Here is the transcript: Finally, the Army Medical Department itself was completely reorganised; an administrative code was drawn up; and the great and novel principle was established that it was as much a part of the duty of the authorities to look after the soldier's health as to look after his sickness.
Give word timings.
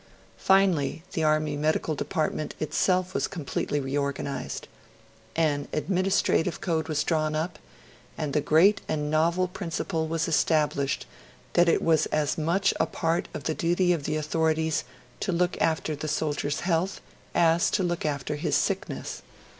Finally, 0.39 1.03
the 1.13 1.23
Army 1.23 1.55
Medical 1.55 1.93
Department 1.93 2.55
itself 2.59 3.13
was 3.13 3.27
completely 3.27 3.79
reorganised; 3.79 4.67
an 5.35 5.67
administrative 5.73 6.59
code 6.59 6.87
was 6.87 7.03
drawn 7.03 7.35
up; 7.35 7.59
and 8.17 8.33
the 8.33 8.41
great 8.41 8.81
and 8.89 9.11
novel 9.11 9.47
principle 9.47 10.07
was 10.07 10.27
established 10.27 11.05
that 11.53 11.69
it 11.69 11.83
was 11.83 12.07
as 12.07 12.35
much 12.35 12.73
a 12.79 12.87
part 12.87 13.27
of 13.35 13.43
the 13.43 13.53
duty 13.53 13.93
of 13.93 14.05
the 14.05 14.15
authorities 14.15 14.85
to 15.19 15.31
look 15.31 15.55
after 15.61 15.95
the 15.95 16.07
soldier's 16.07 16.61
health 16.61 16.99
as 17.35 17.69
to 17.69 17.83
look 17.83 18.03
after 18.03 18.37
his 18.37 18.55
sickness. 18.55 19.21